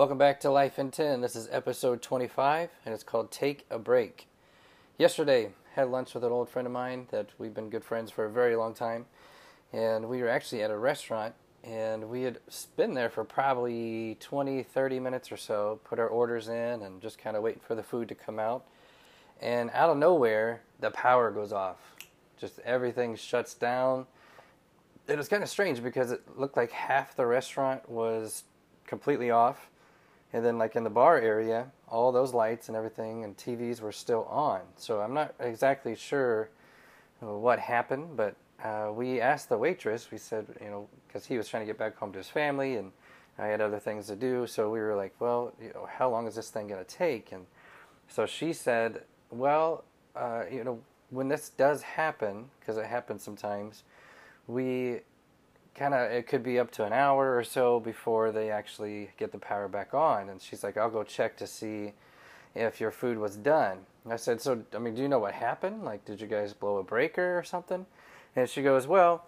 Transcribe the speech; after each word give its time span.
Welcome 0.00 0.16
back 0.16 0.40
to 0.40 0.50
Life 0.50 0.78
in 0.78 0.90
10. 0.90 1.20
This 1.20 1.36
is 1.36 1.46
episode 1.52 2.00
25, 2.00 2.70
and 2.86 2.94
it's 2.94 3.04
called 3.04 3.30
Take 3.30 3.66
a 3.68 3.78
Break. 3.78 4.28
Yesterday, 4.96 5.50
had 5.74 5.90
lunch 5.90 6.14
with 6.14 6.24
an 6.24 6.32
old 6.32 6.48
friend 6.48 6.64
of 6.64 6.72
mine 6.72 7.08
that 7.10 7.28
we've 7.36 7.52
been 7.52 7.68
good 7.68 7.84
friends 7.84 8.10
for 8.10 8.24
a 8.24 8.30
very 8.30 8.56
long 8.56 8.72
time, 8.72 9.04
and 9.74 10.08
we 10.08 10.22
were 10.22 10.28
actually 10.30 10.62
at 10.62 10.70
a 10.70 10.78
restaurant, 10.78 11.34
and 11.62 12.08
we 12.08 12.22
had 12.22 12.38
been 12.78 12.94
there 12.94 13.10
for 13.10 13.24
probably 13.24 14.16
20, 14.20 14.62
30 14.62 15.00
minutes 15.00 15.30
or 15.30 15.36
so, 15.36 15.80
put 15.84 15.98
our 15.98 16.08
orders 16.08 16.48
in, 16.48 16.80
and 16.80 17.02
just 17.02 17.18
kind 17.18 17.36
of 17.36 17.42
waiting 17.42 17.60
for 17.60 17.74
the 17.74 17.82
food 17.82 18.08
to 18.08 18.14
come 18.14 18.38
out. 18.38 18.64
And 19.38 19.68
out 19.74 19.90
of 19.90 19.98
nowhere, 19.98 20.62
the 20.80 20.92
power 20.92 21.30
goes 21.30 21.52
off. 21.52 21.94
Just 22.38 22.58
everything 22.60 23.16
shuts 23.16 23.52
down. 23.52 24.06
It 25.06 25.18
was 25.18 25.28
kind 25.28 25.42
of 25.42 25.50
strange 25.50 25.82
because 25.82 26.10
it 26.10 26.22
looked 26.38 26.56
like 26.56 26.70
half 26.70 27.14
the 27.14 27.26
restaurant 27.26 27.86
was 27.86 28.44
completely 28.86 29.30
off 29.30 29.69
and 30.32 30.44
then, 30.44 30.58
like 30.58 30.76
in 30.76 30.84
the 30.84 30.90
bar 30.90 31.18
area, 31.18 31.70
all 31.88 32.12
those 32.12 32.32
lights 32.32 32.68
and 32.68 32.76
everything 32.76 33.24
and 33.24 33.36
TVs 33.36 33.80
were 33.80 33.92
still 33.92 34.24
on. 34.24 34.60
So 34.76 35.00
I'm 35.00 35.14
not 35.14 35.34
exactly 35.40 35.96
sure 35.96 36.50
what 37.20 37.58
happened, 37.58 38.16
but 38.16 38.36
uh, 38.62 38.90
we 38.94 39.20
asked 39.20 39.48
the 39.48 39.58
waitress. 39.58 40.10
We 40.10 40.18
said, 40.18 40.46
you 40.62 40.70
know, 40.70 40.88
because 41.06 41.26
he 41.26 41.36
was 41.36 41.48
trying 41.48 41.62
to 41.62 41.66
get 41.66 41.78
back 41.78 41.96
home 41.96 42.12
to 42.12 42.18
his 42.18 42.28
family 42.28 42.76
and 42.76 42.92
I 43.38 43.46
had 43.46 43.60
other 43.60 43.78
things 43.78 44.06
to 44.08 44.16
do. 44.16 44.46
So 44.46 44.70
we 44.70 44.80
were 44.80 44.94
like, 44.94 45.14
well, 45.18 45.52
you 45.60 45.72
know, 45.74 45.88
how 45.90 46.10
long 46.10 46.26
is 46.26 46.34
this 46.34 46.50
thing 46.50 46.68
going 46.68 46.84
to 46.84 46.96
take? 46.96 47.32
And 47.32 47.46
so 48.08 48.26
she 48.26 48.52
said, 48.52 49.02
well, 49.30 49.84
uh, 50.14 50.44
you 50.50 50.62
know, 50.62 50.80
when 51.10 51.28
this 51.28 51.48
does 51.50 51.82
happen, 51.82 52.46
because 52.58 52.76
it 52.76 52.86
happens 52.86 53.22
sometimes, 53.22 53.82
we 54.46 55.00
kind 55.74 55.94
of 55.94 56.10
it 56.10 56.26
could 56.26 56.42
be 56.42 56.58
up 56.58 56.70
to 56.72 56.84
an 56.84 56.92
hour 56.92 57.36
or 57.36 57.44
so 57.44 57.80
before 57.80 58.32
they 58.32 58.50
actually 58.50 59.10
get 59.16 59.32
the 59.32 59.38
power 59.38 59.68
back 59.68 59.94
on. 59.94 60.28
And 60.28 60.40
she's 60.40 60.62
like 60.62 60.76
i'll 60.76 60.90
go 60.90 61.02
check 61.02 61.36
to 61.38 61.46
see 61.46 61.92
if 62.54 62.80
your 62.80 62.90
food 62.90 63.18
was 63.18 63.36
done. 63.36 63.78
I 64.08 64.16
said 64.16 64.40
so 64.40 64.62
i 64.74 64.78
mean 64.78 64.94
do 64.94 65.02
you 65.02 65.08
know 65.08 65.18
what 65.18 65.34
happened? 65.34 65.84
Like 65.84 66.04
did 66.04 66.20
you 66.20 66.26
guys 66.26 66.52
blow 66.52 66.78
a 66.78 66.82
breaker 66.82 67.38
or 67.38 67.42
something? 67.44 67.86
And 68.36 68.48
she 68.48 68.62
goes 68.62 68.86
well 68.86 69.26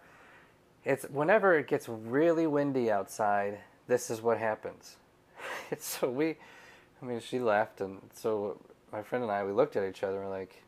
it's 0.85 1.05
whenever 1.05 1.57
it 1.57 1.69
gets 1.69 1.89
really 1.89 2.47
windy 2.47 2.91
outside 2.91 3.59
this 3.87 4.11
is 4.11 4.21
what 4.21 4.39
happens. 4.39 4.97
So 5.79 6.11
we 6.11 6.37
i 7.01 7.05
mean 7.05 7.21
she 7.21 7.39
left 7.39 7.81
and 7.81 7.99
so 8.15 8.61
my 8.93 9.03
friend 9.03 9.25
and 9.25 9.33
i 9.33 9.43
we 9.43 9.53
looked 9.53 9.75
at 9.75 9.89
each 9.89 10.03
other 10.03 10.21
and 10.21 10.27
we're 10.27 10.39
like 10.39 10.63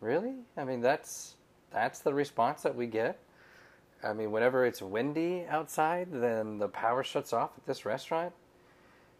really? 0.00 0.34
I 0.56 0.64
mean 0.64 0.80
that's 0.80 1.34
that's 1.72 2.00
the 2.00 2.14
response 2.14 2.62
that 2.62 2.74
we 2.74 2.86
get 2.86 3.18
I 4.02 4.12
mean, 4.12 4.30
whenever 4.30 4.64
it's 4.64 4.80
windy 4.80 5.44
outside, 5.48 6.08
then 6.12 6.58
the 6.58 6.68
power 6.68 7.02
shuts 7.02 7.32
off 7.32 7.50
at 7.56 7.66
this 7.66 7.84
restaurant. 7.84 8.32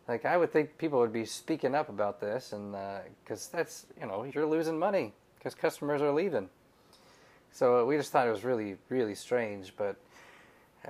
Like, 0.07 0.25
I 0.25 0.37
would 0.37 0.53
think 0.53 0.79
people 0.79 1.01
would 1.01 1.13
be 1.13 1.25
speaking 1.25 1.75
up 1.75 1.89
about 1.89 2.21
this, 2.21 2.53
and 2.53 2.75
because 3.23 3.51
uh, 3.53 3.59
that's 3.59 3.87
you 4.01 4.07
know 4.07 4.25
you're 4.25 4.47
losing 4.47 4.79
money 4.79 5.13
because 5.39 5.55
customers 5.55 6.01
are 6.01 6.13
leaving. 6.13 6.49
So 7.53 7.85
we 7.85 7.97
just 7.97 8.13
thought 8.13 8.27
it 8.27 8.31
was 8.31 8.45
really 8.45 8.77
really 8.89 9.15
strange. 9.15 9.75
But 9.77 9.97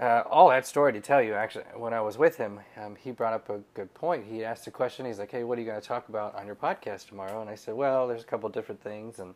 uh, 0.00 0.22
all 0.30 0.50
that 0.50 0.66
story 0.66 0.92
to 0.92 1.00
tell 1.00 1.22
you, 1.22 1.34
actually, 1.34 1.64
when 1.74 1.92
I 1.92 2.00
was 2.00 2.18
with 2.18 2.36
him, 2.36 2.60
um, 2.76 2.94
he 2.94 3.10
brought 3.10 3.32
up 3.32 3.48
a 3.48 3.60
good 3.74 3.92
point. 3.94 4.24
He 4.30 4.44
asked 4.44 4.66
a 4.66 4.70
question. 4.70 5.06
He's 5.06 5.18
like, 5.18 5.32
"Hey, 5.32 5.42
what 5.44 5.58
are 5.58 5.62
you 5.62 5.66
going 5.66 5.80
to 5.80 5.86
talk 5.86 6.08
about 6.08 6.36
on 6.36 6.46
your 6.46 6.56
podcast 6.56 7.08
tomorrow?" 7.08 7.40
And 7.40 7.50
I 7.50 7.56
said, 7.56 7.74
"Well, 7.74 8.06
there's 8.06 8.22
a 8.22 8.26
couple 8.26 8.48
different 8.50 8.82
things." 8.82 9.18
And 9.18 9.34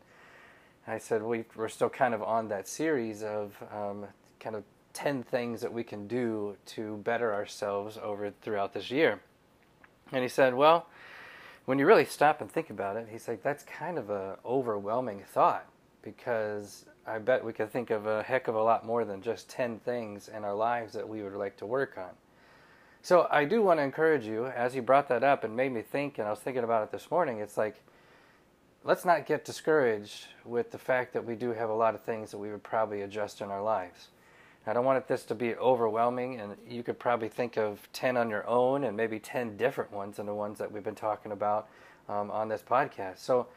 I 0.87 0.99
said, 0.99 1.23
we, 1.23 1.45
are 1.59 1.69
still 1.69 1.89
kind 1.89 2.13
of 2.13 2.23
on 2.23 2.49
that 2.49 2.67
series 2.67 3.23
of 3.23 3.55
um, 3.73 4.07
kind 4.43 4.57
of 4.57 4.65
10 4.93 5.23
things 5.23 5.61
that 5.61 5.73
we 5.73 5.85
can 5.85 6.07
do 6.07 6.57
to 6.67 6.99
better 6.99 7.33
ourselves 7.33 7.99
over 8.03 8.33
throughout 8.43 8.75
this 8.75 8.91
year. 8.91 9.21
And 10.13 10.23
he 10.23 10.29
said, 10.29 10.55
well, 10.55 10.87
when 11.65 11.79
you 11.79 11.87
really 11.87 12.05
stop 12.05 12.41
and 12.41 12.51
think 12.51 12.71
about 12.71 12.97
it, 12.97 13.09
he's 13.11 13.29
like, 13.29 13.43
that's 13.43 13.63
kind 13.63 13.99
of 13.99 14.11
a 14.11 14.39
overwhelming 14.45 15.23
thought 15.27 15.67
because 16.03 16.85
I 17.07 17.19
bet 17.19 17.45
we 17.45 17.53
could 17.53 17.71
think 17.71 17.91
of 17.91 18.07
a 18.07 18.23
heck 18.23 18.49
of 18.49 18.55
a 18.55 18.63
lot 18.63 18.85
more 18.85 19.05
than 19.05 19.23
just 19.23 19.49
10 19.49 19.79
things 19.81 20.29
in 20.29 20.45
our 20.45 20.55
lives 20.55 20.93
that 20.95 21.09
we 21.09 21.23
would 21.23 21.35
like 21.35 21.57
to 21.59 21.67
work 21.67 21.97
on. 21.97 22.11
So 23.01 23.27
I 23.31 23.45
do 23.45 23.63
want 23.63 23.81
to 23.81 23.85
encourage 23.85 24.25
you, 24.27 24.47
as 24.47 24.77
you 24.77 24.83
brought 24.83 25.09
that 25.09 25.25
up 25.25 25.43
and 25.43 25.57
made 25.57 25.73
me 25.73 25.83
think, 25.83 26.19
and 26.19 26.27
I 26.27 26.31
was 26.31 26.39
thinking 26.39 26.63
about 26.63 26.85
it 26.85 26.93
this 26.93 27.11
morning, 27.11 27.39
it's 27.39 27.57
like, 27.57 27.83
let's 28.85 29.05
not 29.05 29.27
get 29.27 29.45
discouraged 29.45 30.27
with 30.45 30.71
the 30.71 30.79
fact 30.79 31.13
that 31.15 31.25
we 31.25 31.35
do 31.35 31.53
have 31.53 31.71
a 31.71 31.75
lot 31.75 31.95
of 31.95 32.03
things 32.03 32.31
that 32.31 32.39
we 32.39 32.51
would 32.51 32.63
probably 32.63 33.03
adjust 33.03 33.41
in 33.41 33.51
our 33.51 33.63
lives. 33.63 34.09
I 34.67 34.73
don't 34.73 34.85
want 34.85 35.09
this 35.09 35.25
to 35.25 35.35
be 35.35 35.57
overwhelming, 35.57 36.41
and 36.41 36.57
you 36.69 36.85
could 36.85 36.99
probably 36.99 37.29
think 37.29 37.57
of 37.57 37.89
10 37.93 38.17
on 38.17 38.31
your 38.31 38.47
own 38.47 38.85
and 38.85 38.97
maybe 38.97 39.19
10 39.19 39.57
different 39.57 39.93
ones 39.93 40.19
than 40.19 40.27
the 40.27 40.35
ones 40.35 40.59
that 40.59 40.71
we've 40.71 40.85
been 40.85 40.95
talking 40.95 41.33
about 41.33 41.69
um, 42.09 42.31
on 42.31 42.49
this 42.49 42.63
podcast. 42.63 43.19
So 43.19 43.49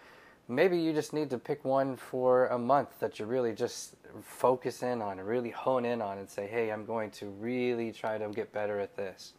maybe 0.48 0.80
you 0.80 0.94
just 0.94 1.14
need 1.14 1.30
to 1.30 1.38
pick 1.38 1.64
one 1.64 1.96
for 1.96 2.48
a 2.48 2.58
month 2.58 3.00
that 3.00 3.20
you 3.20 3.26
really 3.26 3.54
just 3.54 3.96
focus 4.24 4.82
in 4.82 5.02
on 5.02 5.20
and 5.20 5.28
really 5.28 5.52
hone 5.52 5.86
in 5.86 6.02
on 6.02 6.18
and 6.18 6.28
say, 6.28 6.48
hey, 6.48 6.72
I'm 6.72 6.86
going 6.86 7.12
to 7.12 7.28
really 7.28 7.92
try 7.92 8.18
to 8.18 8.28
get 8.30 8.52
better 8.52 8.80
at 8.80 8.96
this. 8.98 9.34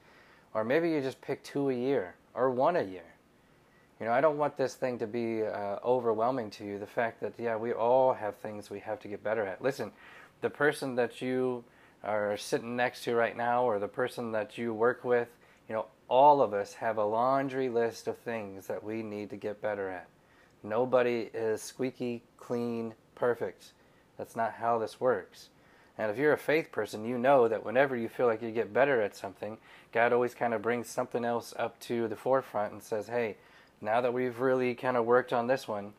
Or 0.54 0.62
maybe 0.62 0.90
you 0.90 1.00
just 1.00 1.20
pick 1.20 1.42
two 1.42 1.70
a 1.70 1.74
year 1.74 2.14
or 2.34 2.50
one 2.50 2.76
a 2.76 2.82
year. 2.82 3.02
You 3.98 4.06
know, 4.06 4.12
I 4.12 4.20
don't 4.20 4.36
want 4.36 4.56
this 4.56 4.74
thing 4.74 4.98
to 4.98 5.06
be 5.06 5.42
uh, 5.42 5.78
overwhelming 5.84 6.50
to 6.50 6.64
you. 6.64 6.78
The 6.78 6.86
fact 6.86 7.20
that, 7.22 7.32
yeah, 7.38 7.56
we 7.56 7.72
all 7.72 8.12
have 8.12 8.36
things 8.36 8.68
we 8.68 8.80
have 8.80 9.00
to 9.00 9.08
get 9.08 9.24
better 9.24 9.46
at. 9.46 9.62
Listen, 9.62 9.90
the 10.40 10.50
person 10.50 10.94
that 10.96 11.20
you 11.20 11.64
are 12.04 12.36
sitting 12.36 12.76
next 12.76 13.04
to 13.04 13.14
right 13.14 13.36
now 13.36 13.64
or 13.64 13.78
the 13.78 13.88
person 13.88 14.32
that 14.32 14.56
you 14.58 14.72
work 14.72 15.04
with, 15.04 15.28
you 15.68 15.74
know, 15.74 15.86
all 16.08 16.40
of 16.40 16.54
us 16.54 16.74
have 16.74 16.98
a 16.98 17.04
laundry 17.04 17.68
list 17.68 18.06
of 18.06 18.16
things 18.18 18.66
that 18.68 18.84
we 18.84 19.02
need 19.02 19.30
to 19.30 19.36
get 19.36 19.60
better 19.60 19.88
at. 19.88 20.06
Nobody 20.62 21.30
is 21.34 21.62
squeaky, 21.62 22.22
clean, 22.36 22.94
perfect. 23.14 23.72
That's 24.16 24.36
not 24.36 24.54
how 24.54 24.78
this 24.78 25.00
works. 25.00 25.48
And 25.98 26.10
if 26.10 26.18
you're 26.18 26.32
a 26.32 26.38
faith 26.38 26.70
person, 26.70 27.06
you 27.06 27.18
know 27.18 27.48
that 27.48 27.64
whenever 27.64 27.96
you 27.96 28.08
feel 28.08 28.26
like 28.26 28.42
you 28.42 28.50
get 28.50 28.72
better 28.72 29.00
at 29.00 29.16
something, 29.16 29.58
God 29.92 30.12
always 30.12 30.34
kind 30.34 30.52
of 30.52 30.62
brings 30.62 30.88
something 30.88 31.24
else 31.24 31.54
up 31.58 31.80
to 31.80 32.06
the 32.06 32.16
forefront 32.16 32.72
and 32.72 32.82
says, 32.82 33.08
hey, 33.08 33.36
now 33.80 34.00
that 34.00 34.12
we've 34.12 34.38
really 34.38 34.74
kind 34.74 34.96
of 34.96 35.06
worked 35.06 35.32
on 35.32 35.46
this 35.46 35.66
one, 35.66 35.94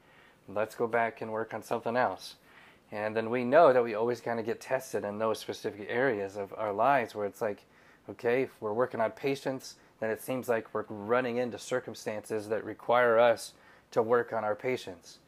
let's 0.47 0.75
go 0.75 0.87
back 0.87 1.21
and 1.21 1.31
work 1.31 1.53
on 1.53 1.63
something 1.63 1.95
else. 1.95 2.35
And 2.91 3.15
then 3.15 3.29
we 3.29 3.43
know 3.43 3.73
that 3.73 3.83
we 3.83 3.95
always 3.95 4.21
kind 4.21 4.39
of 4.39 4.45
get 4.45 4.61
tested 4.61 5.03
in 5.03 5.17
those 5.17 5.39
specific 5.39 5.87
areas 5.89 6.37
of 6.37 6.53
our 6.57 6.71
lives 6.71 7.13
where 7.13 7.25
it's 7.25 7.41
like, 7.41 7.65
okay, 8.09 8.43
if 8.43 8.61
we're 8.61 8.73
working 8.73 9.01
on 9.01 9.11
patience, 9.11 9.75
then 9.99 10.09
it 10.09 10.21
seems 10.21 10.47
like 10.47 10.73
we're 10.73 10.85
running 10.87 11.37
into 11.37 11.59
circumstances 11.59 12.47
that 12.47 12.63
require 12.63 13.19
us 13.19 13.53
to 13.91 14.01
work 14.01 14.31
on 14.31 14.43
our 14.43 14.55
patience. 14.55 15.19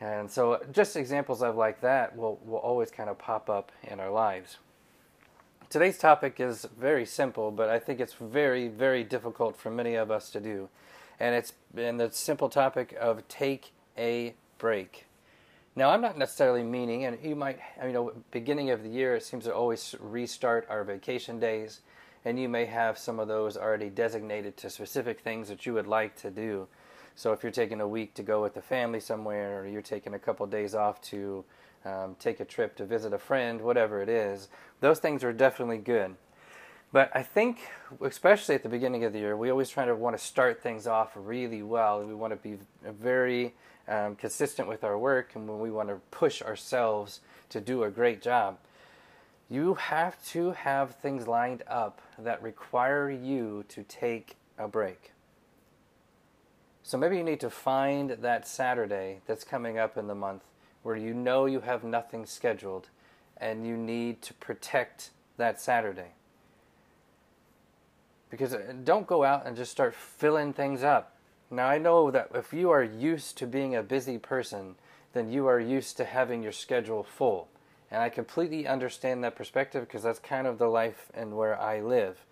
And 0.00 0.30
so 0.30 0.60
just 0.70 0.94
examples 0.94 1.42
of 1.42 1.56
like 1.56 1.80
that 1.80 2.16
will, 2.16 2.38
will 2.44 2.58
always 2.58 2.90
kind 2.90 3.10
of 3.10 3.18
pop 3.18 3.50
up 3.50 3.72
in 3.82 3.98
our 3.98 4.10
lives. 4.10 4.58
Today's 5.70 5.98
topic 5.98 6.38
is 6.38 6.66
very 6.78 7.04
simple, 7.04 7.50
but 7.50 7.68
I 7.68 7.78
think 7.78 7.98
it's 7.98 8.14
very, 8.14 8.68
very 8.68 9.02
difficult 9.02 9.56
for 9.56 9.70
many 9.70 9.96
of 9.96 10.10
us 10.10 10.30
to 10.30 10.40
do. 10.40 10.68
And 11.18 11.34
it's 11.34 11.52
in 11.76 11.96
the 11.96 12.10
simple 12.12 12.48
topic 12.48 12.96
of 12.98 13.26
take 13.26 13.72
a 13.96 14.34
break. 14.58 15.07
Now, 15.78 15.90
I'm 15.90 16.00
not 16.00 16.18
necessarily 16.18 16.64
meaning, 16.64 17.04
and 17.04 17.16
you 17.22 17.36
might, 17.36 17.60
you 17.80 17.92
know, 17.92 18.12
beginning 18.32 18.70
of 18.70 18.82
the 18.82 18.88
year, 18.88 19.14
it 19.14 19.22
seems 19.22 19.44
to 19.44 19.54
always 19.54 19.94
restart 20.00 20.66
our 20.68 20.82
vacation 20.82 21.38
days, 21.38 21.82
and 22.24 22.36
you 22.36 22.48
may 22.48 22.64
have 22.64 22.98
some 22.98 23.20
of 23.20 23.28
those 23.28 23.56
already 23.56 23.88
designated 23.88 24.56
to 24.56 24.70
specific 24.70 25.20
things 25.20 25.48
that 25.48 25.66
you 25.66 25.74
would 25.74 25.86
like 25.86 26.16
to 26.16 26.32
do. 26.32 26.66
So, 27.14 27.32
if 27.32 27.44
you're 27.44 27.52
taking 27.52 27.80
a 27.80 27.86
week 27.86 28.14
to 28.14 28.24
go 28.24 28.42
with 28.42 28.54
the 28.54 28.60
family 28.60 28.98
somewhere, 28.98 29.60
or 29.60 29.68
you're 29.68 29.80
taking 29.80 30.14
a 30.14 30.18
couple 30.18 30.42
of 30.42 30.50
days 30.50 30.74
off 30.74 31.00
to 31.12 31.44
um, 31.84 32.16
take 32.18 32.40
a 32.40 32.44
trip 32.44 32.74
to 32.78 32.84
visit 32.84 33.12
a 33.12 33.18
friend, 33.18 33.60
whatever 33.60 34.02
it 34.02 34.08
is, 34.08 34.48
those 34.80 34.98
things 34.98 35.22
are 35.22 35.32
definitely 35.32 35.78
good. 35.78 36.16
But 36.90 37.10
I 37.14 37.22
think, 37.22 37.58
especially 38.00 38.54
at 38.54 38.62
the 38.62 38.68
beginning 38.68 39.04
of 39.04 39.12
the 39.12 39.18
year, 39.18 39.36
we 39.36 39.50
always 39.50 39.68
try 39.68 39.84
to 39.84 39.94
want 39.94 40.16
to 40.16 40.24
start 40.24 40.62
things 40.62 40.86
off 40.86 41.12
really 41.14 41.62
well. 41.62 42.02
We 42.02 42.14
want 42.14 42.32
to 42.32 42.36
be 42.36 42.58
very 42.82 43.54
um, 43.86 44.16
consistent 44.16 44.68
with 44.68 44.84
our 44.84 44.98
work 44.98 45.34
and 45.34 45.46
when 45.48 45.60
we 45.60 45.70
want 45.70 45.90
to 45.90 45.96
push 46.10 46.40
ourselves 46.40 47.20
to 47.50 47.60
do 47.60 47.84
a 47.84 47.90
great 47.90 48.22
job, 48.22 48.58
you 49.50 49.74
have 49.74 50.22
to 50.28 50.52
have 50.52 50.94
things 50.96 51.26
lined 51.26 51.62
up 51.66 52.00
that 52.18 52.42
require 52.42 53.10
you 53.10 53.64
to 53.68 53.82
take 53.82 54.36
a 54.58 54.68
break. 54.68 55.12
So 56.82 56.96
maybe 56.96 57.18
you 57.18 57.24
need 57.24 57.40
to 57.40 57.50
find 57.50 58.10
that 58.10 58.48
Saturday 58.48 59.20
that's 59.26 59.44
coming 59.44 59.78
up 59.78 59.98
in 59.98 60.06
the 60.06 60.14
month 60.14 60.42
where 60.82 60.96
you 60.96 61.12
know 61.12 61.44
you 61.44 61.60
have 61.60 61.84
nothing 61.84 62.24
scheduled 62.24 62.88
and 63.36 63.66
you 63.66 63.76
need 63.76 64.22
to 64.22 64.34
protect 64.34 65.10
that 65.36 65.60
Saturday. 65.60 66.12
Because 68.30 68.54
uh, 68.54 68.74
don't 68.84 69.06
go 69.06 69.24
out 69.24 69.46
and 69.46 69.56
just 69.56 69.72
start 69.72 69.94
filling 69.94 70.52
things 70.52 70.82
up. 70.82 71.16
Now, 71.50 71.66
I 71.66 71.78
know 71.78 72.10
that 72.10 72.30
if 72.34 72.52
you 72.52 72.70
are 72.70 72.82
used 72.82 73.38
to 73.38 73.46
being 73.46 73.74
a 73.74 73.82
busy 73.82 74.18
person, 74.18 74.74
then 75.14 75.30
you 75.30 75.46
are 75.46 75.60
used 75.60 75.96
to 75.96 76.04
having 76.04 76.42
your 76.42 76.52
schedule 76.52 77.02
full. 77.02 77.48
And 77.90 78.02
I 78.02 78.10
completely 78.10 78.66
understand 78.66 79.24
that 79.24 79.34
perspective 79.34 79.86
because 79.86 80.02
that's 80.02 80.18
kind 80.18 80.46
of 80.46 80.58
the 80.58 80.68
life 80.68 81.10
and 81.14 81.36
where 81.36 81.58
I 81.58 81.80
live. 81.80 82.24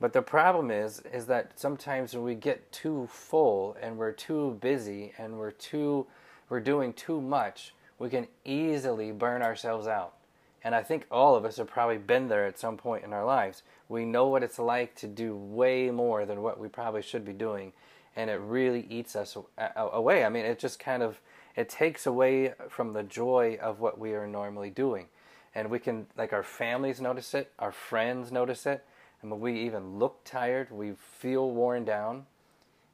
But 0.00 0.14
the 0.14 0.22
problem 0.22 0.70
is, 0.70 1.00
is 1.12 1.26
that 1.26 1.60
sometimes 1.60 2.14
when 2.14 2.24
we 2.24 2.34
get 2.34 2.72
too 2.72 3.06
full 3.12 3.76
and 3.80 3.98
we're 3.98 4.12
too 4.12 4.58
busy 4.60 5.12
and 5.18 5.38
we're 5.38 5.50
too, 5.50 6.06
we're 6.48 6.60
doing 6.60 6.92
too 6.92 7.20
much, 7.20 7.74
we 7.98 8.08
can 8.08 8.26
easily 8.44 9.12
burn 9.12 9.42
ourselves 9.42 9.86
out. 9.86 10.14
And 10.62 10.74
I 10.74 10.82
think 10.82 11.06
all 11.10 11.34
of 11.36 11.44
us 11.44 11.56
have 11.56 11.68
probably 11.68 11.98
been 11.98 12.28
there 12.28 12.46
at 12.46 12.58
some 12.58 12.76
point 12.76 13.04
in 13.04 13.12
our 13.12 13.24
lives. 13.24 13.62
We 13.88 14.04
know 14.04 14.26
what 14.28 14.42
it's 14.42 14.58
like 14.58 14.94
to 14.96 15.06
do 15.06 15.34
way 15.34 15.90
more 15.90 16.26
than 16.26 16.42
what 16.42 16.60
we 16.60 16.68
probably 16.68 17.02
should 17.02 17.24
be 17.24 17.32
doing, 17.32 17.72
and 18.14 18.28
it 18.28 18.40
really 18.40 18.86
eats 18.90 19.16
us 19.16 19.36
away. 19.76 20.24
I 20.24 20.28
mean, 20.28 20.44
it 20.44 20.58
just 20.58 20.78
kind 20.78 21.02
of 21.02 21.20
it 21.56 21.68
takes 21.68 22.06
away 22.06 22.54
from 22.68 22.92
the 22.92 23.02
joy 23.02 23.58
of 23.60 23.80
what 23.80 23.98
we 23.98 24.12
are 24.12 24.26
normally 24.26 24.70
doing. 24.70 25.06
And 25.54 25.70
we 25.70 25.78
can 25.78 26.06
like 26.16 26.32
our 26.32 26.42
families 26.42 27.00
notice 27.00 27.34
it, 27.34 27.52
our 27.58 27.72
friends 27.72 28.30
notice 28.30 28.66
it, 28.66 28.84
and 29.22 29.30
when 29.30 29.40
we 29.40 29.60
even 29.60 29.98
look 29.98 30.24
tired, 30.24 30.70
we 30.70 30.92
feel 30.92 31.50
worn 31.50 31.84
down. 31.84 32.26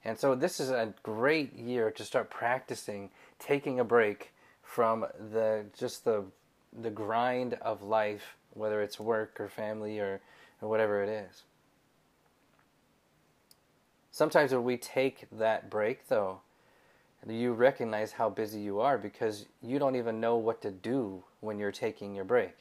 And 0.05 0.17
so 0.17 0.35
this 0.35 0.61
is 0.61 0.71
a 0.71 0.95
great 1.03 1.53
year 1.55 1.91
to 1.91 2.05
start 2.05 2.31
practicing 2.31 3.11
taking 3.39 3.81
a 3.81 3.85
break 3.85 4.33
from 4.63 5.07
the 5.33 5.67
just 5.77 6.05
the 6.05 6.25
the 6.73 6.91
grind 6.91 7.55
of 7.55 7.83
life, 7.83 8.37
whether 8.55 8.83
it's 8.83 9.01
work 9.01 9.39
or 9.41 9.49
family 9.49 9.99
or, 9.99 10.21
or 10.61 10.69
whatever 10.69 11.03
it 11.03 11.09
is. 11.09 11.43
Sometimes 14.11 14.53
when 14.53 14.65
we 14.65 14.77
take 14.77 15.27
that 15.31 15.69
break 15.69 16.09
though, 16.09 16.41
you 17.29 17.53
recognize 17.53 18.13
how 18.13 18.31
busy 18.31 18.61
you 18.61 18.81
are 18.81 18.99
because 18.99 19.47
you 19.63 19.79
don't 19.79 19.97
even 19.97 20.21
know 20.21 20.37
what 20.37 20.63
to 20.63 20.71
do 20.71 21.25
when 21.41 21.59
you're 21.59 21.73
taking 21.73 22.15
your 22.15 22.25
break. 22.25 22.57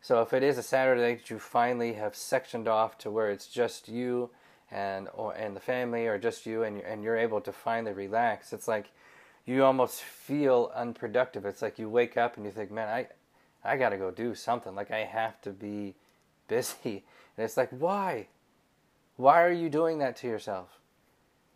So 0.00 0.20
if 0.22 0.32
it 0.32 0.42
is 0.42 0.58
a 0.58 0.62
Saturday 0.62 1.16
that 1.16 1.30
you 1.30 1.38
finally 1.38 1.94
have 1.94 2.14
sectioned 2.14 2.68
off 2.68 2.98
to 2.98 3.10
where 3.10 3.30
it's 3.30 3.46
just 3.46 3.88
you 3.88 4.30
and 4.70 5.08
or 5.14 5.32
and 5.34 5.54
the 5.54 5.60
family 5.60 6.06
or 6.06 6.18
just 6.18 6.44
you 6.44 6.64
and 6.64 6.78
you're, 6.78 6.86
and 6.86 7.02
you're 7.02 7.16
able 7.16 7.40
to 7.40 7.52
finally 7.52 7.92
relax, 7.92 8.52
it's 8.52 8.68
like 8.68 8.90
you 9.46 9.64
almost 9.64 10.02
feel 10.02 10.72
unproductive. 10.74 11.46
It's 11.46 11.62
like 11.62 11.78
you 11.78 11.88
wake 11.88 12.16
up 12.16 12.36
and 12.36 12.44
you 12.44 12.52
think, 12.52 12.70
"Man, 12.70 12.88
I 12.88 13.08
I 13.64 13.76
got 13.76 13.90
to 13.90 13.96
go 13.96 14.10
do 14.10 14.34
something. 14.34 14.74
Like 14.74 14.90
I 14.90 15.04
have 15.04 15.40
to 15.42 15.50
be 15.50 15.94
busy." 16.48 17.04
And 17.36 17.44
it's 17.44 17.56
like, 17.56 17.70
"Why? 17.70 18.28
Why 19.16 19.42
are 19.42 19.52
you 19.52 19.70
doing 19.70 19.98
that 19.98 20.16
to 20.16 20.26
yourself?" 20.26 20.80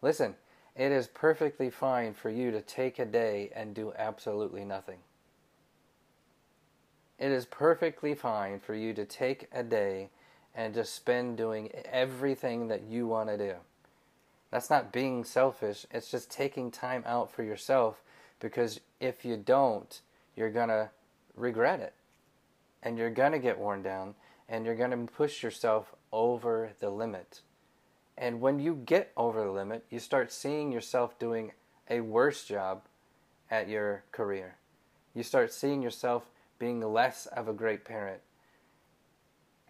Listen, 0.02 0.36
it 0.76 0.92
is 0.92 1.08
perfectly 1.08 1.68
fine 1.68 2.14
for 2.14 2.30
you 2.30 2.50
to 2.52 2.62
take 2.62 2.98
a 2.98 3.04
day 3.04 3.50
and 3.54 3.74
do 3.74 3.92
absolutely 3.98 4.64
nothing. 4.64 5.00
It 7.18 7.30
is 7.30 7.44
perfectly 7.44 8.14
fine 8.14 8.60
for 8.60 8.74
you 8.74 8.94
to 8.94 9.04
take 9.04 9.48
a 9.52 9.62
day 9.62 10.08
and 10.54 10.72
just 10.72 10.94
spend 10.94 11.36
doing 11.36 11.70
everything 11.84 12.68
that 12.68 12.84
you 12.84 13.06
want 13.06 13.28
to 13.28 13.36
do. 13.36 13.54
That's 14.50 14.70
not 14.70 14.92
being 14.92 15.24
selfish, 15.24 15.86
it's 15.90 16.10
just 16.10 16.30
taking 16.30 16.70
time 16.70 17.04
out 17.06 17.30
for 17.30 17.42
yourself 17.42 18.02
because 18.40 18.80
if 18.98 19.24
you 19.24 19.36
don't, 19.36 20.00
you're 20.34 20.50
going 20.50 20.70
to 20.70 20.90
regret 21.36 21.80
it. 21.80 21.94
And 22.82 22.98
you're 22.98 23.10
going 23.10 23.32
to 23.32 23.38
get 23.38 23.58
worn 23.58 23.82
down 23.82 24.14
and 24.48 24.64
you're 24.64 24.74
going 24.74 24.90
to 24.90 25.12
push 25.12 25.42
yourself 25.42 25.94
over 26.12 26.70
the 26.80 26.90
limit. 26.90 27.42
And 28.18 28.40
when 28.40 28.58
you 28.58 28.74
get 28.84 29.12
over 29.16 29.44
the 29.44 29.50
limit, 29.50 29.84
you 29.88 29.98
start 29.98 30.32
seeing 30.32 30.72
yourself 30.72 31.18
doing 31.18 31.52
a 31.88 32.00
worse 32.00 32.44
job 32.44 32.82
at 33.50 33.68
your 33.68 34.04
career. 34.12 34.56
You 35.14 35.22
start 35.22 35.52
seeing 35.52 35.82
yourself 35.82 36.30
being 36.58 36.80
less 36.80 37.26
of 37.26 37.48
a 37.48 37.52
great 37.52 37.84
parent. 37.84 38.20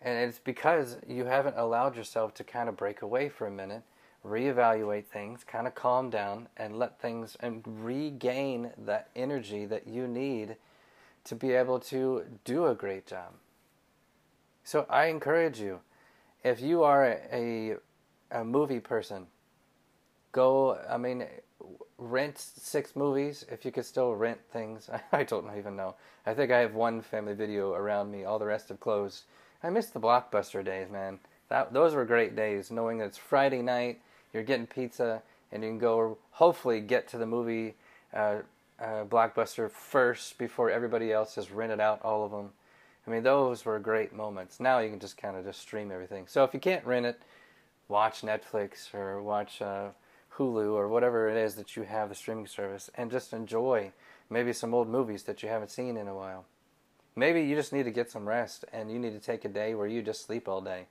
And 0.03 0.19
it's 0.29 0.39
because 0.39 0.97
you 1.07 1.27
haven't 1.27 1.57
allowed 1.57 1.97
yourself 1.97 2.35
to 2.35 2.45
kind 2.45 2.69
of 2.69 2.77
break 2.77 3.03
away 3.03 3.29
for 3.29 3.47
a 3.47 3.51
minute, 3.51 3.83
reevaluate 4.25 5.07
things, 5.07 5.45
kind 5.45 5.67
of 5.67 5.75
calm 5.75 6.11
down, 6.11 6.49
and 6.57 6.79
let 6.79 7.01
things 7.01 7.37
and 7.41 7.63
regain 7.67 8.71
that 8.77 9.09
energy 9.17 9.67
that 9.67 9.87
you 9.87 10.07
need 10.07 10.57
to 11.25 11.35
be 11.35 11.53
able 11.53 11.79
to 11.79 12.25
do 12.45 12.67
a 12.67 12.75
great 12.75 13.07
job. 13.07 13.33
So 14.65 14.87
I 14.89 15.07
encourage 15.07 15.61
you, 15.61 15.81
if 16.45 16.61
you 16.61 16.83
are 16.83 17.19
a, 17.33 17.77
a, 18.31 18.45
movie 18.45 18.81
person, 18.81 19.27
go, 20.33 20.79
I 20.89 20.97
mean, 20.97 21.27
rent 21.99 22.39
six 22.39 22.97
movies 22.97 23.45
if 23.51 23.65
you 23.65 23.73
could 23.73 23.85
still 23.85 24.15
rent 24.15 24.41
things. 24.53 24.89
I 25.13 25.25
don't 25.25 25.57
even 25.57 25.77
know. 25.77 25.97
I 26.27 26.35
think 26.35 26.51
I 26.51 26.59
have 26.59 26.75
one 26.75 27.03
family 27.03 27.35
video 27.35 27.73
around 27.73 28.11
me. 28.11 28.25
All 28.25 28.39
the 28.39 28.47
rest 28.47 28.69
have 28.69 28.81
closed. 28.81 29.25
I 29.63 29.71
miss 29.71 29.87
the 29.87 30.01
blockbuster 30.01 30.65
days, 30.65 30.91
man. 30.91 31.19
That 31.49 31.73
those 31.73 31.95
were 31.95 32.05
great 32.05 32.37
days. 32.37 32.71
Knowing 32.71 32.99
that 32.99 33.07
it's 33.07 33.19
Friday 33.19 33.63
night, 33.63 34.01
you're 34.33 34.43
getting 34.43 34.67
pizza, 34.67 35.23
and 35.53 35.63
you 35.63 35.71
can 35.71 35.79
go 35.79 36.19
hopefully 36.33 36.81
get 36.81 37.09
to 37.09 37.19
the 37.19 37.27
movie 37.27 37.75
uh, 38.15 38.39
uh, 38.81 39.05
blockbuster 39.05 39.71
first 39.71 40.39
before 40.39 40.71
everybody 40.71 41.13
else 41.13 41.35
has 41.35 41.51
rented 41.51 41.81
out 41.81 42.01
all 42.03 42.25
of 42.25 42.31
them. 42.31 42.51
I 43.07 43.11
mean, 43.11 43.23
those 43.23 43.65
were 43.65 43.79
great 43.79 44.13
moments. 44.13 44.61
Now 44.61 44.79
you 44.79 44.91
can 44.91 45.01
just 45.01 45.17
kind 45.17 45.37
of 45.37 45.45
just 45.45 45.61
stream 45.61 45.91
everything. 45.91 46.27
So 46.27 46.45
if 46.45 46.55
you 46.55 46.61
can't 46.61 46.85
rent 46.85 47.07
it, 47.07 47.21
watch 47.89 48.23
Netflix 48.23 48.95
or 48.95 49.23
watch. 49.23 49.61
Uh, 49.61 49.89
Hulu 50.41 50.73
or 50.73 50.89
whatever 50.89 51.29
it 51.29 51.37
is 51.37 51.55
that 51.57 51.77
you 51.77 51.83
have 51.83 52.09
the 52.09 52.15
streaming 52.15 52.47
service 52.47 52.89
and 52.95 53.11
just 53.11 53.33
enjoy 53.33 53.93
maybe 54.31 54.53
some 54.53 54.73
old 54.73 54.89
movies 54.89 55.25
that 55.25 55.43
you 55.43 55.49
haven't 55.49 55.71
seen 55.71 55.97
in 55.97 56.09
a 56.09 56.15
while. 56.15 56.47
Maybe 57.15 57.43
you 57.43 57.55
just 57.55 57.73
need 57.73 57.83
to 57.85 57.91
get 57.91 58.11
some 58.11 58.27
rest 58.27 58.65
and 58.73 58.91
you 58.91 58.99
need 58.99 59.13
to 59.13 59.19
take 59.19 59.45
a 59.45 59.49
day 59.49 59.75
where 59.75 59.87
you 59.87 60.01
just 60.01 60.25
sleep 60.25 60.49
all 60.49 60.63
day. 60.63 60.87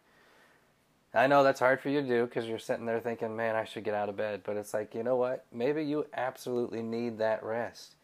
I 1.14 1.26
know 1.26 1.44
that's 1.44 1.60
hard 1.60 1.82
for 1.82 1.90
you 1.90 2.02
to 2.02 2.08
do 2.08 2.26
because 2.26 2.48
you're 2.48 2.60
sitting 2.60 2.86
there 2.86 3.00
thinking, 3.00 3.36
man, 3.36 3.56
I 3.56 3.66
should 3.66 3.84
get 3.84 3.96
out 3.96 4.10
of 4.10 4.18
bed. 4.18 4.42
But 4.44 4.58
it's 4.58 4.74
like, 4.74 4.94
you 4.94 5.02
know 5.02 5.16
what? 5.16 5.46
Maybe 5.52 5.84
you 5.84 6.06
absolutely 6.14 6.84
need 6.84 7.18
that 7.18 7.44
rest. 7.44 7.96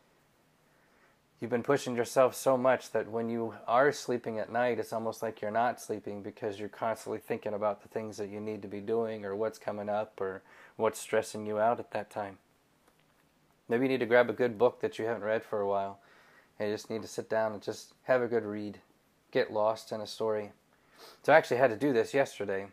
You've 1.39 1.51
been 1.51 1.63
pushing 1.63 1.95
yourself 1.95 2.33
so 2.33 2.57
much 2.57 2.91
that 2.91 3.11
when 3.11 3.29
you 3.29 3.53
are 3.67 3.91
sleeping 3.91 4.39
at 4.39 4.51
night, 4.51 4.79
it's 4.79 4.93
almost 4.93 5.21
like 5.21 5.41
you're 5.41 5.51
not 5.51 5.81
sleeping 5.81 6.23
because 6.23 6.59
you're 6.59 6.69
constantly 6.69 7.19
thinking 7.19 7.53
about 7.53 7.83
the 7.83 7.89
things 7.89 8.17
that 8.17 8.29
you 8.29 8.39
need 8.39 8.61
to 8.61 8.67
be 8.67 8.79
doing 8.79 9.25
or 9.25 9.35
what's 9.35 9.59
coming 9.59 9.89
up 9.89 10.19
or 10.19 10.41
what's 10.77 10.99
stressing 10.99 11.45
you 11.45 11.59
out 11.59 11.79
at 11.79 11.91
that 11.91 12.09
time. 12.09 12.37
Maybe 13.67 13.83
you 13.83 13.89
need 13.89 13.99
to 13.99 14.05
grab 14.05 14.29
a 14.29 14.33
good 14.33 14.57
book 14.57 14.79
that 14.81 14.97
you 14.97 15.05
haven't 15.05 15.23
read 15.23 15.43
for 15.43 15.59
a 15.59 15.67
while 15.67 15.99
and 16.57 16.69
you 16.69 16.73
just 16.73 16.89
need 16.89 17.01
to 17.01 17.07
sit 17.07 17.29
down 17.29 17.51
and 17.51 17.61
just 17.61 17.93
have 18.03 18.21
a 18.21 18.27
good 18.27 18.45
read, 18.45 18.79
get 19.31 19.51
lost 19.51 19.91
in 19.91 20.01
a 20.01 20.07
story. 20.07 20.51
So 21.21 21.33
I 21.33 21.37
actually 21.37 21.57
had 21.57 21.69
to 21.69 21.75
do 21.75 21.91
this 21.91 22.13
yesterday. 22.13 22.67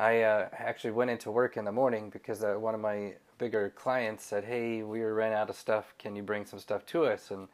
I 0.00 0.22
uh, 0.22 0.48
actually 0.52 0.92
went 0.92 1.10
into 1.10 1.30
work 1.30 1.56
in 1.56 1.64
the 1.64 1.72
morning 1.72 2.10
because 2.10 2.42
uh, 2.42 2.54
one 2.54 2.74
of 2.74 2.80
my 2.80 3.14
bigger 3.38 3.70
clients 3.70 4.24
said, 4.24 4.44
"Hey, 4.44 4.82
we 4.82 5.00
ran 5.02 5.32
out 5.32 5.50
of 5.50 5.56
stuff. 5.56 5.94
Can 5.98 6.16
you 6.16 6.22
bring 6.22 6.46
some 6.46 6.58
stuff 6.58 6.86
to 6.86 7.04
us?" 7.04 7.30
And 7.30 7.48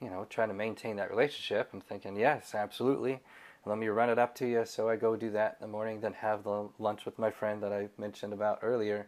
you 0.00 0.10
know, 0.10 0.26
trying 0.28 0.48
to 0.48 0.54
maintain 0.54 0.96
that 0.96 1.10
relationship. 1.10 1.70
I'm 1.72 1.80
thinking, 1.80 2.16
"Yes, 2.16 2.54
absolutely." 2.54 3.20
Let 3.66 3.78
me 3.78 3.88
run 3.88 4.10
it 4.10 4.18
up 4.18 4.34
to 4.36 4.46
you. 4.46 4.66
So 4.66 4.90
I 4.90 4.96
go 4.96 5.16
do 5.16 5.30
that 5.30 5.56
in 5.58 5.66
the 5.66 5.72
morning, 5.72 6.00
then 6.00 6.12
have 6.12 6.44
the 6.44 6.68
lunch 6.78 7.06
with 7.06 7.18
my 7.18 7.30
friend 7.30 7.62
that 7.62 7.72
I 7.72 7.88
mentioned 7.96 8.34
about 8.34 8.58
earlier 8.60 9.06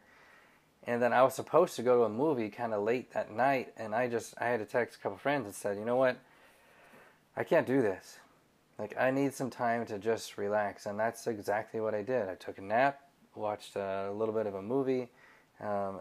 and 0.87 1.03
then 1.03 1.13
I 1.13 1.23
was 1.23 1.35
supposed 1.35 1.75
to 1.77 1.83
go 1.83 1.99
to 1.99 2.05
a 2.05 2.09
movie 2.09 2.49
kind 2.49 2.73
of 2.73 2.83
late 2.83 3.13
that 3.13 3.33
night, 3.33 3.73
and 3.77 3.95
I 3.95 4.09
just 4.09 4.35
I 4.39 4.47
had 4.47 4.61
to 4.61 4.67
text 4.67 4.99
a 4.99 5.03
couple 5.03 5.19
friends 5.19 5.47
and 5.47 5.55
said, 5.55 5.77
you 5.77 5.85
know 5.85 5.97
what, 5.97 6.17
I 7.37 7.45
can't 7.45 7.67
do 7.67 7.83
this. 7.83 8.19
Like 8.79 8.95
I 8.99 9.11
need 9.11 9.33
some 9.33 9.51
time 9.51 9.87
to 9.87 9.99
just 9.99 10.37
relax, 10.37 10.87
and 10.87 10.99
that's 10.99 11.27
exactly 11.27 11.81
what 11.81 11.95
I 11.95 12.03
did. 12.03 12.29
I 12.29 12.35
took 12.35 12.59
a 12.59 12.63
nap, 12.63 13.01
watched 13.35 13.77
a 13.77 14.13
little 14.13 14.35
bit 14.35 14.47
of 14.47 14.55
a 14.55 14.63
movie. 14.63 15.09
Um, 15.61 16.01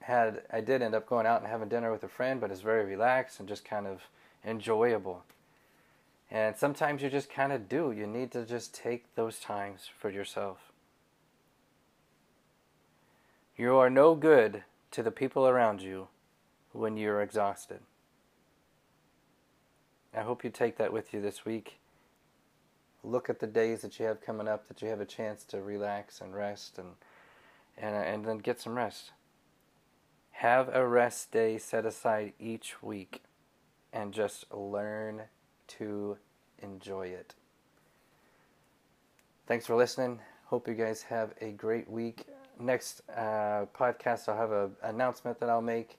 had 0.00 0.42
I 0.50 0.60
did 0.60 0.82
end 0.82 0.94
up 0.94 1.06
going 1.06 1.26
out 1.26 1.40
and 1.40 1.50
having 1.50 1.68
dinner 1.68 1.92
with 1.92 2.04
a 2.04 2.08
friend, 2.08 2.40
but 2.40 2.50
it's 2.50 2.60
very 2.60 2.84
relaxed 2.84 3.40
and 3.40 3.48
just 3.48 3.64
kind 3.64 3.86
of 3.86 4.02
enjoyable. 4.44 5.24
And 6.30 6.56
sometimes 6.56 7.02
you 7.02 7.10
just 7.10 7.30
kind 7.30 7.52
of 7.52 7.68
do. 7.68 7.92
You 7.92 8.06
need 8.06 8.32
to 8.32 8.44
just 8.44 8.74
take 8.74 9.14
those 9.14 9.38
times 9.38 9.88
for 9.98 10.10
yourself. 10.10 10.72
You 13.56 13.76
are 13.76 13.90
no 13.90 14.14
good 14.14 14.64
to 14.90 15.02
the 15.02 15.10
people 15.10 15.46
around 15.46 15.80
you 15.80 16.08
when 16.72 16.96
you're 16.96 17.22
exhausted. 17.22 17.80
I 20.16 20.22
hope 20.22 20.42
you 20.42 20.50
take 20.50 20.76
that 20.78 20.92
with 20.92 21.12
you 21.12 21.20
this 21.20 21.44
week. 21.44 21.78
Look 23.04 23.28
at 23.28 23.38
the 23.38 23.46
days 23.46 23.82
that 23.82 23.98
you 23.98 24.06
have 24.06 24.20
coming 24.20 24.48
up 24.48 24.66
that 24.68 24.80
you 24.82 24.88
have 24.88 25.00
a 25.00 25.06
chance 25.06 25.44
to 25.44 25.62
relax 25.62 26.20
and 26.20 26.34
rest 26.34 26.78
and 26.78 26.88
and 27.76 27.94
and 27.94 28.24
then 28.24 28.38
get 28.38 28.60
some 28.60 28.76
rest. 28.76 29.12
Have 30.32 30.74
a 30.74 30.86
rest 30.86 31.30
day 31.30 31.58
set 31.58 31.86
aside 31.86 32.32
each 32.40 32.82
week 32.82 33.22
and 33.92 34.12
just 34.12 34.52
learn 34.52 35.22
to 35.68 36.16
enjoy 36.60 37.08
it. 37.08 37.34
Thanks 39.46 39.66
for 39.66 39.76
listening. 39.76 40.20
Hope 40.46 40.66
you 40.66 40.74
guys 40.74 41.02
have 41.02 41.34
a 41.40 41.50
great 41.50 41.88
week 41.88 42.26
next 42.58 43.02
uh, 43.10 43.66
podcast, 43.76 44.28
I'll 44.28 44.36
have 44.36 44.52
an 44.52 44.72
announcement 44.82 45.40
that 45.40 45.48
I'll 45.48 45.62
make. 45.62 45.98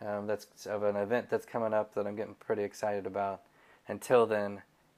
Um, 0.00 0.26
that's 0.26 0.66
of 0.66 0.82
an 0.82 0.96
event 0.96 1.30
that's 1.30 1.46
coming 1.46 1.72
up 1.72 1.94
that 1.94 2.06
I'm 2.06 2.16
getting 2.16 2.34
pretty 2.34 2.62
excited 2.62 3.06
about. 3.06 3.40
Until 3.88 4.26
then, 4.26 4.62